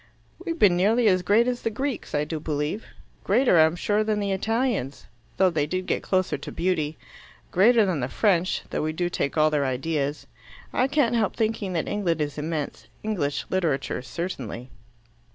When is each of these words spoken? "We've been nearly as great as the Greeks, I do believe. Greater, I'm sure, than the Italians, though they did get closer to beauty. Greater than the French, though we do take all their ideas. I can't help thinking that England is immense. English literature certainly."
"We've 0.43 0.57
been 0.57 0.75
nearly 0.75 1.07
as 1.07 1.21
great 1.21 1.47
as 1.47 1.61
the 1.61 1.69
Greeks, 1.69 2.15
I 2.15 2.23
do 2.23 2.39
believe. 2.39 2.87
Greater, 3.23 3.59
I'm 3.59 3.75
sure, 3.75 4.03
than 4.03 4.19
the 4.19 4.31
Italians, 4.31 5.05
though 5.37 5.51
they 5.51 5.67
did 5.67 5.85
get 5.85 6.01
closer 6.01 6.39
to 6.39 6.51
beauty. 6.51 6.97
Greater 7.51 7.85
than 7.85 7.99
the 7.99 8.07
French, 8.09 8.63
though 8.71 8.81
we 8.81 8.93
do 8.93 9.09
take 9.11 9.37
all 9.37 9.51
their 9.51 9.63
ideas. 9.63 10.25
I 10.73 10.87
can't 10.87 11.13
help 11.13 11.35
thinking 11.35 11.73
that 11.73 11.87
England 11.87 12.19
is 12.19 12.39
immense. 12.39 12.87
English 13.03 13.45
literature 13.51 14.01
certainly." 14.01 14.71